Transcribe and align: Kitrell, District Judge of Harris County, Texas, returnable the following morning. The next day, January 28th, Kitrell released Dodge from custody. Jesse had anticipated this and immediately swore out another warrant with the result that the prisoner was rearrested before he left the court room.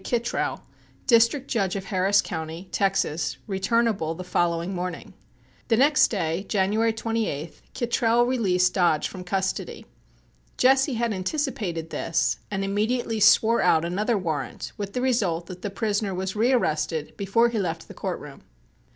Kitrell, 0.03 0.63
District 1.05 1.47
Judge 1.47 1.75
of 1.75 1.85
Harris 1.85 2.23
County, 2.23 2.67
Texas, 2.71 3.37
returnable 3.45 4.15
the 4.15 4.23
following 4.23 4.73
morning. 4.73 5.13
The 5.67 5.77
next 5.77 6.07
day, 6.07 6.43
January 6.49 6.91
28th, 6.91 7.61
Kitrell 7.75 8.25
released 8.25 8.73
Dodge 8.73 9.07
from 9.07 9.23
custody. 9.23 9.85
Jesse 10.57 10.95
had 10.95 11.13
anticipated 11.13 11.91
this 11.91 12.39
and 12.49 12.63
immediately 12.65 13.19
swore 13.19 13.61
out 13.61 13.85
another 13.85 14.17
warrant 14.17 14.71
with 14.75 14.93
the 14.93 15.01
result 15.01 15.45
that 15.45 15.61
the 15.61 15.69
prisoner 15.69 16.15
was 16.15 16.35
rearrested 16.35 17.13
before 17.15 17.49
he 17.49 17.59
left 17.59 17.87
the 17.87 17.93
court 17.93 18.19
room. 18.19 18.41